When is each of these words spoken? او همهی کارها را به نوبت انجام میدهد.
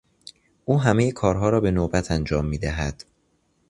او 0.65 0.81
همهی 0.81 1.11
کارها 1.11 1.49
را 1.49 1.59
به 1.59 1.71
نوبت 1.71 2.11
انجام 2.11 2.45
میدهد. 2.45 3.05